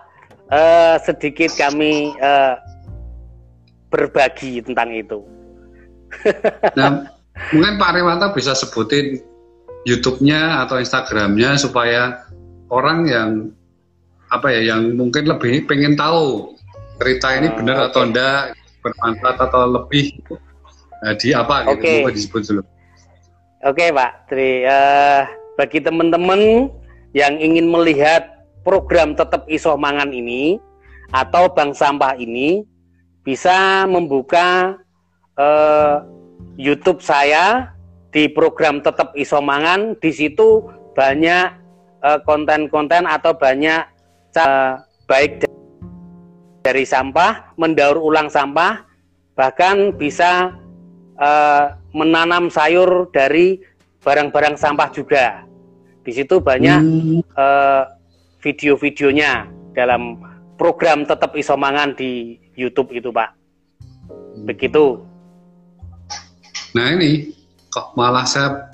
[0.51, 2.59] uh, sedikit kami uh,
[3.93, 5.23] berbagi tentang itu.
[6.75, 7.07] nah,
[7.55, 9.23] mungkin Pak Rewanto bisa sebutin
[9.83, 12.23] YouTube-nya atau Instagram-nya supaya
[12.71, 13.31] orang yang
[14.33, 16.57] apa ya yang mungkin lebih pengen tahu
[17.03, 17.87] cerita ini uh, benar okay.
[17.93, 18.41] atau enggak
[18.81, 20.17] bermanfaat atau lebih
[21.05, 22.15] uh, di apa gitu okay.
[22.15, 22.63] disebut dulu.
[23.63, 25.23] Oke okay, Pak Tri, uh,
[25.55, 26.73] bagi teman-teman
[27.13, 30.57] yang ingin melihat program tetap iso mangan ini
[31.13, 32.65] atau bank sampah ini
[33.23, 34.81] bisa membuka
[35.37, 36.03] uh,
[36.57, 37.71] YouTube saya
[38.13, 41.49] di program tetap isomangan di situ banyak
[42.05, 43.89] eh, konten-konten uh, atau banyak
[44.37, 45.49] uh, baik
[46.63, 48.87] dari sampah, mendaur ulang sampah,
[49.35, 50.55] bahkan bisa
[51.19, 53.59] uh, menanam sayur dari
[54.05, 55.43] barang-barang sampah juga.
[56.07, 57.21] Di situ banyak hmm.
[57.35, 57.89] uh,
[58.45, 60.23] video-videonya dalam
[60.61, 63.35] program tetap isomangan di YouTube itu, Pak.
[64.47, 65.03] Begitu.
[66.73, 67.42] Nah ini
[67.73, 68.69] kok malah saya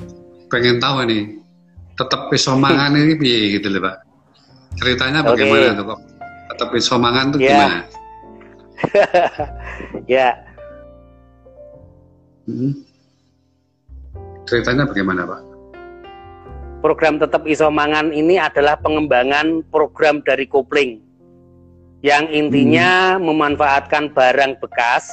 [0.50, 1.38] pengen tahu nih
[1.94, 3.96] tetap isomangan ini piye gitu loh Pak.
[4.78, 5.78] Ceritanya bagaimana okay.
[5.78, 6.00] tuh kok
[6.50, 7.50] tetap isomangan tuh yeah.
[7.54, 7.78] gimana?
[10.18, 10.28] ya.
[12.50, 12.72] Hmm.
[14.50, 15.40] Ceritanya bagaimana Pak?
[16.82, 21.02] Program tetap isomangan ini adalah pengembangan program dari kopling
[22.02, 23.26] yang intinya hmm.
[23.26, 25.11] memanfaatkan barang bekas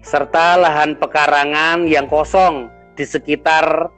[0.00, 3.88] serta lahan pekarangan yang kosong di sekitar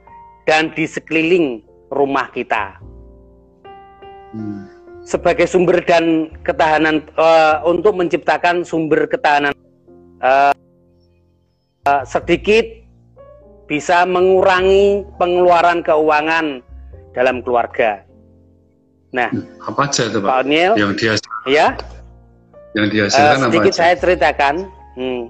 [0.47, 2.79] dan di sekeliling rumah kita.
[4.35, 4.67] Hmm.
[5.03, 9.51] Sebagai sumber dan ketahanan uh, untuk menciptakan sumber ketahanan
[10.23, 10.55] uh,
[11.87, 12.63] uh, sedikit
[13.67, 16.63] bisa mengurangi pengeluaran keuangan
[17.11, 18.03] dalam keluarga.
[19.13, 19.29] Nah,
[19.61, 20.25] apa aja itu Pak?
[20.25, 21.13] Pak O'Neill, yang dia
[21.45, 21.77] ya,
[22.73, 23.79] yang dihasilkan uh, sedikit apa aja?
[23.85, 24.55] saya ceritakan.
[24.97, 25.21] Hmm,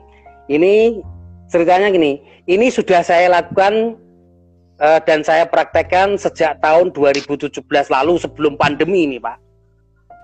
[0.54, 1.02] ini
[1.50, 3.98] ceritanya gini, ini sudah saya lakukan
[4.78, 9.38] uh, dan saya praktekkan sejak tahun 2017 lalu sebelum pandemi ini Pak.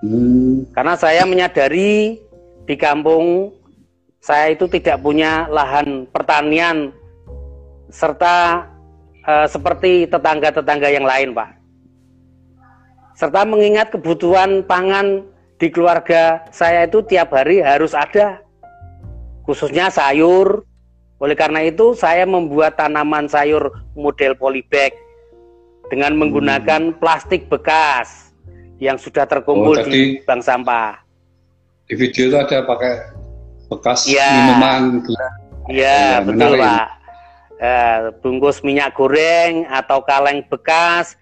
[0.06, 0.64] Hmm.
[0.72, 2.22] Karena saya menyadari
[2.64, 3.52] di kampung
[4.22, 6.94] saya itu tidak punya lahan pertanian
[7.90, 8.68] serta
[9.26, 11.60] uh, seperti tetangga-tetangga yang lain Pak
[13.20, 15.28] serta mengingat kebutuhan pangan
[15.60, 18.40] di keluarga saya itu tiap hari harus ada
[19.50, 20.62] khususnya sayur
[21.18, 24.94] oleh karena itu saya membuat tanaman sayur model polybag
[25.90, 27.02] dengan menggunakan hmm.
[27.02, 28.30] plastik bekas
[28.78, 31.02] yang sudah terkumpul oh, di bank sampah
[31.90, 32.94] di video itu ada pakai
[33.74, 34.30] bekas ya.
[34.38, 35.02] minuman
[35.66, 36.62] iya ya, betul menarik.
[36.62, 36.88] pak
[37.58, 41.18] eh, bungkus minyak goreng atau kaleng bekas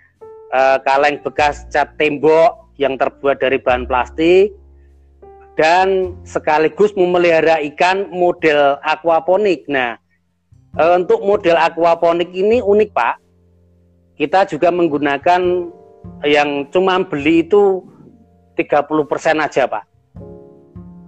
[0.52, 4.52] uh, kaleng bekas cat tembok yang terbuat dari bahan plastik
[5.58, 9.66] dan sekaligus memelihara ikan model aquaponik.
[9.66, 9.98] Nah,
[10.78, 13.16] uh, untuk model aquaponik ini unik Pak.
[14.18, 15.42] Kita juga menggunakan
[16.26, 17.82] yang cuma beli itu
[18.54, 19.84] 30% aja Pak.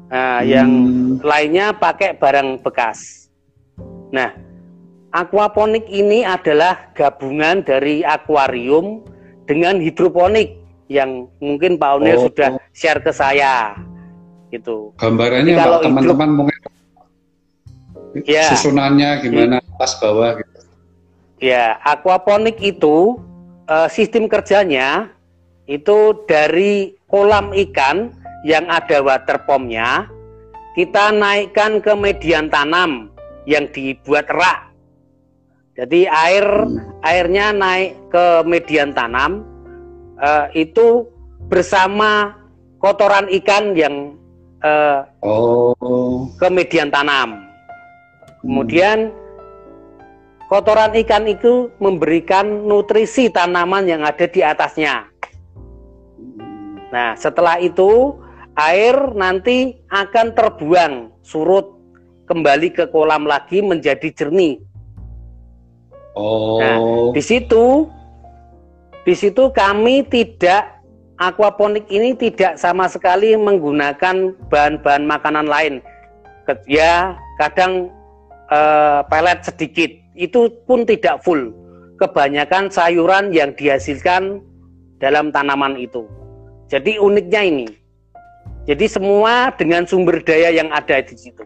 [0.09, 0.49] Nah, hmm.
[0.49, 0.71] yang
[1.21, 3.29] lainnya pakai barang bekas.
[4.09, 4.33] Nah,
[5.13, 9.05] aquaponik ini adalah gabungan dari akuarium
[9.45, 10.57] dengan hidroponik
[10.89, 12.23] yang mungkin Pak Unil oh.
[12.29, 13.77] sudah share ke saya
[14.49, 14.93] gitu.
[14.97, 16.57] Gambarannya Jadi kalau teman-teman mungkin
[18.25, 18.49] ya.
[18.53, 19.69] susunannya gimana ya.
[19.77, 20.57] atas bawah gitu.
[21.39, 23.15] Ya, aquaponik itu
[23.69, 25.13] uh, sistem kerjanya
[25.69, 28.09] itu dari kolam ikan
[28.43, 30.09] yang ada water pumpnya
[30.73, 33.13] kita naikkan ke median tanam
[33.45, 34.73] yang dibuat rak
[35.77, 36.45] jadi air
[37.05, 39.45] airnya naik ke median tanam
[40.17, 41.05] uh, itu
[41.47, 42.35] bersama
[42.81, 44.18] kotoran ikan yang
[44.63, 46.29] uh, oh.
[46.35, 47.43] ke median tanam.
[48.39, 49.11] Kemudian
[50.47, 55.07] kotoran ikan itu memberikan nutrisi tanaman yang ada di atasnya.
[56.89, 58.17] Nah, setelah itu
[58.57, 61.67] air nanti akan terbuang surut
[62.25, 64.57] kembali ke kolam lagi menjadi jernih
[66.19, 66.59] Oh.
[66.59, 66.77] Nah,
[67.15, 67.87] di situ
[69.07, 70.78] di situ kami tidak
[71.19, 75.83] aquaponik ini tidak sama sekali menggunakan bahan-bahan makanan lain.
[76.65, 77.93] Ya, kadang
[78.49, 79.91] uh, pelet sedikit.
[80.17, 81.53] Itu pun tidak full.
[81.99, 84.41] Kebanyakan sayuran yang dihasilkan
[84.97, 86.07] dalam tanaman itu.
[86.71, 87.67] Jadi uniknya ini.
[88.65, 91.43] Jadi semua dengan sumber daya yang ada di situ.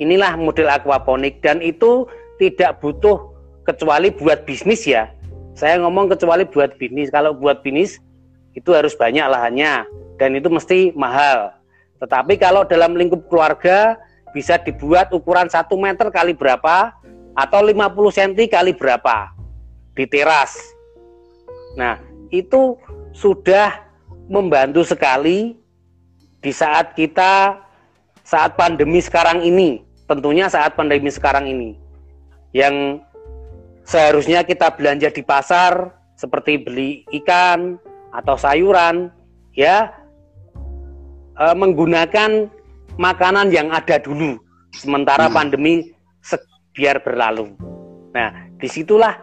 [0.00, 3.20] Inilah model aquaponik dan itu tidak butuh
[3.62, 5.08] kecuali buat bisnis ya.
[5.54, 7.14] Saya ngomong kecuali buat bisnis.
[7.14, 8.02] Kalau buat bisnis
[8.54, 9.86] itu harus banyak lahannya
[10.16, 11.50] dan itu mesti mahal.
[11.98, 13.98] Tetapi kalau dalam lingkup keluarga
[14.34, 16.94] bisa dibuat ukuran 1 meter kali berapa
[17.34, 17.74] atau 50
[18.14, 19.34] cm kali berapa
[19.94, 20.54] di teras.
[21.74, 21.98] Nah,
[22.30, 22.78] itu
[23.14, 23.82] sudah
[24.30, 25.58] membantu sekali
[26.42, 27.58] di saat kita
[28.26, 29.82] saat pandemi sekarang ini.
[30.04, 31.78] Tentunya saat pandemi sekarang ini.
[32.54, 33.00] Yang
[33.88, 36.90] seharusnya kita belanja di pasar seperti beli
[37.22, 37.80] ikan
[38.14, 39.10] atau sayuran
[39.58, 39.90] ya
[41.34, 42.46] e, menggunakan
[42.94, 44.38] makanan yang ada dulu
[44.70, 45.34] sementara hmm.
[45.34, 45.94] pandemi
[46.74, 47.54] biar berlalu.
[48.10, 49.14] Nah, di situlah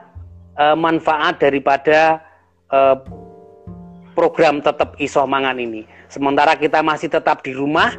[0.55, 2.23] uh, manfaat daripada
[2.71, 2.95] uh,
[4.15, 5.83] program tetap isoh mangan ini.
[6.07, 7.95] Sementara kita masih tetap di rumah,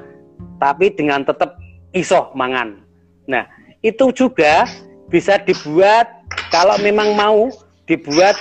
[0.57, 1.61] tapi dengan tetap
[1.93, 2.81] isoh mangan.
[3.29, 3.45] Nah,
[3.85, 4.65] itu juga
[5.13, 6.09] bisa dibuat
[6.49, 7.53] kalau memang mau
[7.85, 8.37] dibuat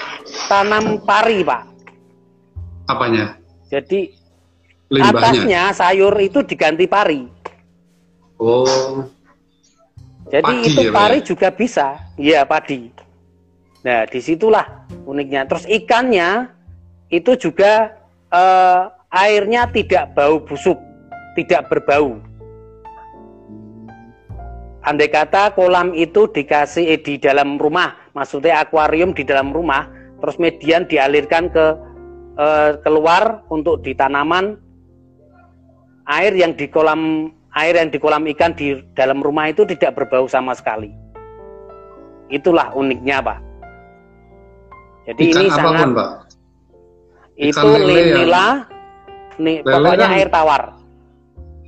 [0.47, 1.70] tanam pari, Pak.
[2.91, 3.39] Apanya?
[3.71, 4.11] Jadi
[4.91, 5.15] Limbahnya.
[5.15, 7.23] atasnya sayur itu diganti pari.
[8.35, 9.07] Oh.
[10.27, 11.25] Jadi padi itu ya, pari ya?
[11.27, 11.87] juga bisa,
[12.19, 12.91] iya padi.
[13.87, 14.67] Nah di situlah
[15.07, 15.47] uniknya.
[15.47, 16.51] Terus ikannya
[17.11, 17.95] itu juga
[18.31, 20.79] eh, airnya tidak bau busuk,
[21.39, 22.19] tidak berbau.
[24.81, 29.85] Andai kata kolam itu dikasih eh, di dalam rumah, maksudnya akuarium di dalam rumah,
[30.17, 31.77] terus median dialirkan ke
[32.37, 34.59] eh, keluar untuk di tanaman,
[36.07, 40.27] air yang di kolam air yang di kolam ikan di dalam rumah itu tidak berbau
[40.27, 40.91] sama sekali.
[42.31, 43.39] Itulah uniknya, Pak.
[45.11, 46.09] Jadi ikan ini apa pun, sangat Pak.
[47.35, 48.47] Itu lila,
[49.41, 50.63] nih, pokoknya kan, air tawar.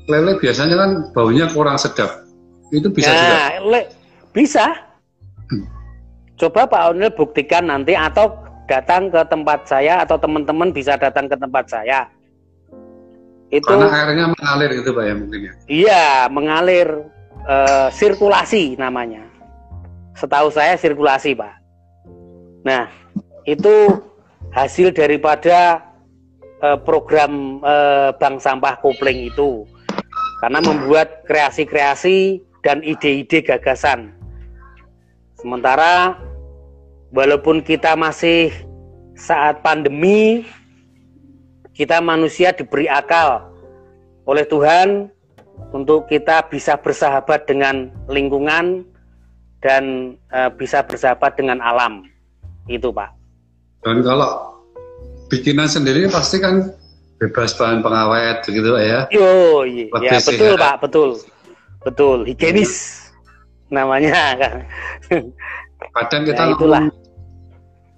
[0.08, 2.28] Lele biasanya kan baunya kurang sedap.
[2.72, 3.40] Itu bisa nah, juga.
[3.72, 3.82] Le,
[4.36, 4.66] bisa.
[5.52, 5.64] Hmm.
[6.36, 11.36] Coba Pak Onil buktikan nanti atau datang ke tempat saya atau teman-teman bisa datang ke
[11.36, 12.08] tempat saya.
[13.54, 15.54] Itu karena airnya mengalir gitu pak ya mungkin ya?
[15.70, 16.88] Iya mengalir
[17.46, 19.22] uh, sirkulasi namanya.
[20.18, 21.54] Setahu saya sirkulasi pak.
[22.66, 22.90] Nah
[23.46, 24.02] itu
[24.56, 25.86] hasil daripada
[26.66, 29.68] uh, program uh, bank sampah kopling itu.
[30.42, 34.12] Karena membuat kreasi-kreasi dan ide-ide gagasan.
[35.40, 36.20] Sementara
[37.14, 38.50] walaupun kita masih
[39.14, 40.44] saat pandemi
[41.74, 43.50] kita manusia diberi akal
[44.26, 45.10] oleh Tuhan
[45.74, 48.86] untuk kita bisa bersahabat dengan lingkungan
[49.62, 52.06] dan e, bisa bersahabat dengan alam.
[52.70, 53.10] Itu, Pak.
[53.84, 54.62] Dan kalau
[55.28, 56.72] bikinan sendiri pasti kan
[57.18, 59.10] bebas bahan pengawet begitu ya.
[59.10, 61.10] Yo, iya, ya, betul, Pak, betul.
[61.84, 63.04] Betul, higienis
[63.68, 64.56] namanya kan.
[66.00, 66.84] Kadang kita ya, itulah.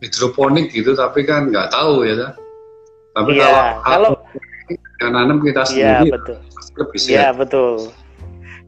[0.04, 2.36] Hidroponik gitu tapi kan nggak tahu ya
[3.16, 4.20] tapi ya, kalau
[5.00, 6.38] kalau nanam kita iya, sendiri, ya, betul.
[6.76, 7.16] lebih sehat.
[7.16, 7.74] Ya betul.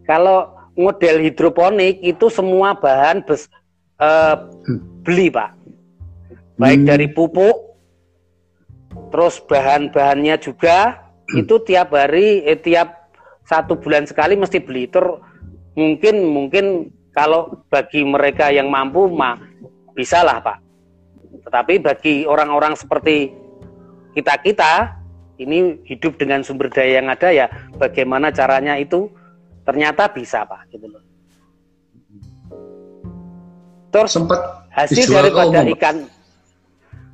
[0.08, 0.38] Kalau
[0.80, 3.52] model hidroponik itu semua bahan bes,
[4.00, 4.48] uh,
[5.04, 5.52] beli pak,
[6.56, 6.88] baik hmm.
[6.88, 7.76] dari pupuk,
[9.12, 11.44] terus bahan-bahannya juga hmm.
[11.44, 13.12] itu tiap hari, eh, tiap
[13.44, 14.88] satu bulan sekali mesti beli.
[14.88, 15.04] Ter
[15.76, 16.66] mungkin mungkin
[17.12, 19.36] kalau bagi mereka yang mampu mah
[19.92, 20.67] bisa lah pak.
[21.48, 23.32] Tetapi bagi orang-orang seperti
[24.12, 25.00] kita kita
[25.40, 27.48] ini hidup dengan sumber daya yang ada ya
[27.80, 29.08] bagaimana caranya itu
[29.64, 31.04] ternyata bisa pak gitu loh.
[33.96, 35.96] Terus sempat hasil daripada ikan.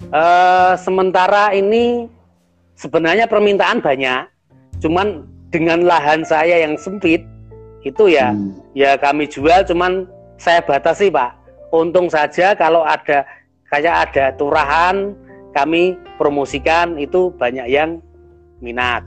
[0.10, 2.10] Uh, sementara ini
[2.74, 4.28] sebenarnya permintaan banyak
[4.82, 7.24] cuman dengan lahan saya yang sempit
[7.88, 8.52] itu ya hmm.
[8.74, 10.10] ya kami jual cuman
[10.42, 11.38] saya batasi pak.
[11.74, 13.26] Untung saja kalau ada
[13.74, 15.18] kayak ada turahan
[15.58, 17.98] kami promosikan itu banyak yang
[18.62, 19.02] minat.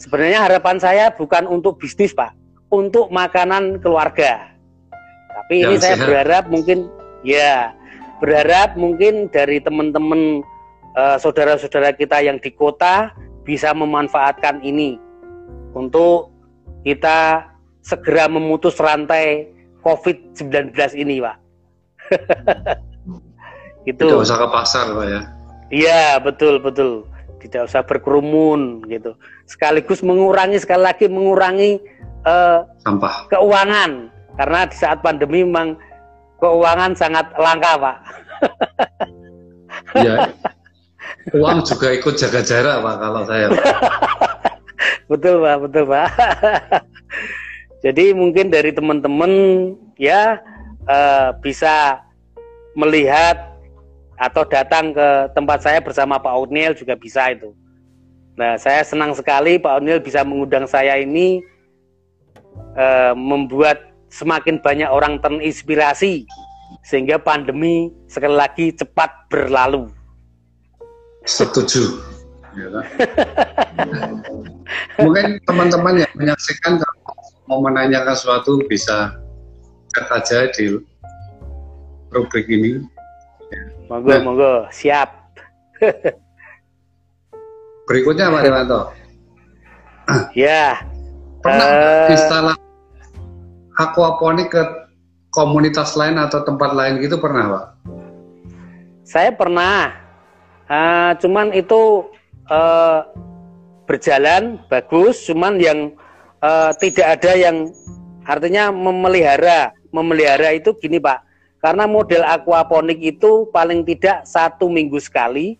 [0.00, 2.32] Sebenarnya harapan saya bukan untuk bisnis Pak,
[2.72, 4.48] untuk makanan keluarga.
[5.36, 6.88] Tapi yang ini saya berharap mungkin
[7.20, 7.76] ya
[8.24, 10.40] berharap mungkin dari teman-teman
[10.96, 13.12] uh, saudara-saudara kita yang di kota
[13.44, 14.96] bisa memanfaatkan ini
[15.76, 16.32] untuk
[16.80, 17.44] kita
[17.84, 19.52] segera memutus rantai
[19.84, 21.36] COVID-19 ini, Pak.
[23.88, 24.02] itu.
[24.02, 25.20] Tidak usah ke pasar, Pak ya.
[25.72, 27.08] Iya betul betul
[27.42, 29.18] tidak usah berkerumun gitu
[29.50, 31.82] sekaligus mengurangi sekali lagi mengurangi
[32.22, 34.06] uh, sampah keuangan
[34.38, 35.74] karena di saat pandemi memang
[36.38, 37.96] keuangan sangat langka pak.
[39.98, 40.30] Iya
[41.34, 43.46] uang juga ikut jaga jarak pak kalau saya.
[45.10, 46.08] betul pak betul pak.
[47.84, 49.32] Jadi mungkin dari teman-teman
[49.98, 50.38] ya
[50.86, 51.98] uh, bisa
[52.78, 53.51] melihat
[54.20, 57.52] atau datang ke tempat saya bersama Pak Unil juga bisa itu.
[58.36, 61.44] Nah, saya senang sekali Pak Unil bisa mengundang saya ini
[62.76, 66.24] e, membuat semakin banyak orang terinspirasi
[66.84, 69.88] sehingga pandemi sekali lagi cepat berlalu.
[71.28, 72.12] Setuju.
[72.52, 72.68] Ya,
[75.00, 76.84] Mungkin teman-teman yang menyaksikan
[77.48, 79.16] mau menanyakan sesuatu bisa
[79.96, 80.76] chat aja di
[82.12, 82.84] rubrik ini
[83.92, 84.24] Monggo, nah.
[84.24, 85.36] monggo, siap.
[87.92, 88.80] Berikutnya Pak Dewanto.
[90.48, 90.80] ya.
[91.44, 92.56] Pernah uh, istilah
[93.76, 94.62] aquaponik ke
[95.28, 97.64] komunitas lain atau tempat lain gitu pernah Pak?
[99.04, 99.92] Saya pernah,
[100.72, 102.08] uh, cuman itu
[102.48, 103.04] uh,
[103.84, 105.92] berjalan bagus, cuman yang
[106.40, 107.68] uh, tidak ada yang
[108.24, 111.20] artinya memelihara, memelihara itu gini Pak,
[111.62, 115.54] karena model aquaponik itu paling tidak satu minggu sekali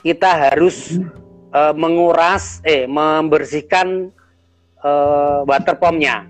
[0.00, 0.98] kita harus
[1.52, 4.10] uh, menguras, eh membersihkan
[4.82, 6.26] uh, water pumpnya.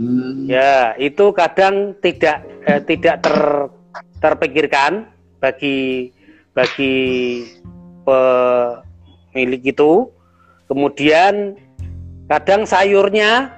[0.00, 0.48] Hmm.
[0.48, 3.36] Ya, itu kadang tidak eh, tidak ter,
[4.22, 5.12] terpikirkan
[5.42, 6.08] bagi
[6.56, 6.96] bagi
[8.06, 10.08] pemilik itu.
[10.70, 11.58] Kemudian
[12.30, 13.52] kadang sayurnya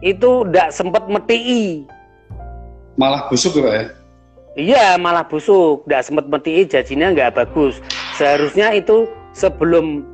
[0.00, 1.84] itu tidak sempat meti
[2.94, 3.84] Malah busuk ya, ya?
[4.54, 5.86] Iya, malah busuk.
[5.86, 7.82] Tidak sempat meti jajinya nggak bagus.
[8.14, 10.06] Seharusnya itu sebelum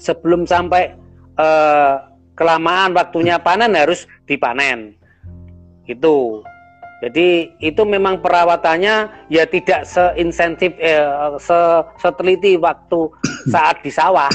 [0.00, 0.96] sebelum sampai
[1.36, 2.00] uh,
[2.32, 4.96] kelamaan waktunya panen harus dipanen.
[5.84, 6.40] Itu.
[7.04, 11.04] Jadi itu memang perawatannya ya tidak seinsentif eh,
[11.36, 11.58] se
[12.00, 13.12] seteliti waktu
[13.52, 14.32] saat di sawah.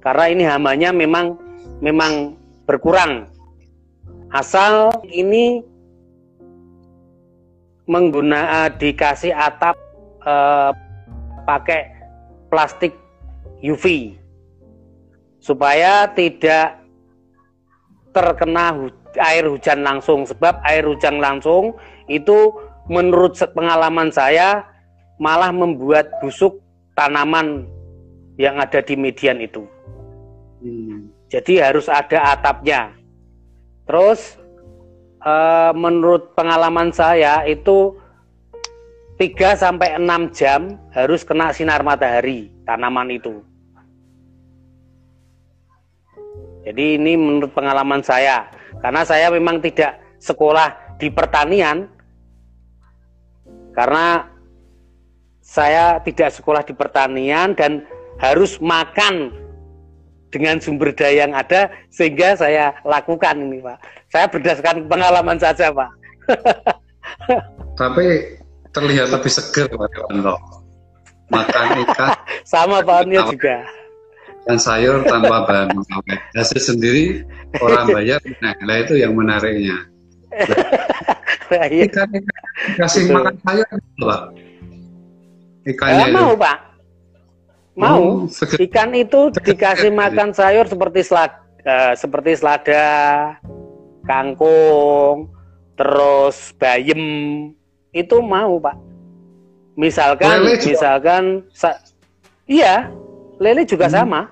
[0.00, 1.36] Karena ini hamanya memang
[1.84, 2.32] memang
[2.64, 3.28] berkurang.
[4.32, 5.60] Asal ini
[7.90, 9.74] mengguna dikasih atap
[10.22, 10.70] eh,
[11.42, 11.90] pakai
[12.46, 12.94] plastik
[13.58, 14.14] UV
[15.42, 16.78] supaya tidak
[18.14, 18.86] terkena hu
[19.18, 21.74] air hujan langsung sebab air hujan langsung
[22.06, 22.54] itu
[22.86, 24.62] menurut pengalaman saya
[25.18, 26.62] malah membuat busuk
[26.94, 27.68] tanaman
[28.40, 29.68] yang ada di median itu.
[30.64, 31.12] Hmm.
[31.28, 32.96] Jadi harus ada atapnya.
[33.84, 34.39] Terus
[35.20, 35.34] e,
[35.76, 37.96] menurut pengalaman saya itu
[39.20, 43.44] 3 sampai 6 jam harus kena sinar matahari tanaman itu.
[46.64, 48.48] Jadi ini menurut pengalaman saya
[48.80, 51.88] karena saya memang tidak sekolah di pertanian
[53.72, 54.28] karena
[55.40, 57.84] saya tidak sekolah di pertanian dan
[58.20, 59.32] harus makan
[60.30, 63.78] dengan sumber daya yang ada sehingga saya lakukan ini Pak.
[64.10, 65.90] Saya berdasarkan pengalaman saja Pak.
[67.80, 68.06] Tapi
[68.70, 70.34] terlihat lebih segar Pak Dewanto.
[71.30, 72.08] Makan ikan.
[72.50, 73.66] Sama Pak juga.
[74.48, 76.20] Dan sayur tanpa bahan pengawet.
[76.32, 77.22] Hasil sendiri
[77.60, 79.76] orang bayar, nah itu yang menariknya.
[81.50, 81.90] Iya.
[81.90, 82.42] ikan, ikan
[82.78, 83.66] kasih makan sayur
[83.98, 84.22] Pak.
[85.66, 86.69] Ikannya eh, mau Pak
[87.80, 88.28] Mau.
[88.28, 92.84] Oh, Ikan itu dikasih makan sayur seperti selada, uh, seperti selada,
[94.04, 95.32] kangkung,
[95.80, 97.00] terus bayam.
[97.96, 98.76] Itu mau, Pak.
[99.80, 101.24] Misalkan lele misalkan
[102.44, 102.92] iya,
[103.40, 103.96] lele juga hmm.
[103.96, 104.28] sama.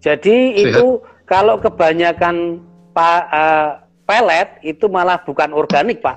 [0.00, 0.64] Jadi Sehat.
[0.72, 0.86] itu
[1.28, 2.64] kalau kebanyakan
[2.96, 3.70] pa, uh,
[4.08, 6.16] pelet itu malah bukan organik, Pak.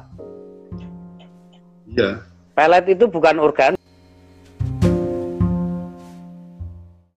[1.91, 2.23] Iya.
[2.55, 3.76] Pelet itu bukan organik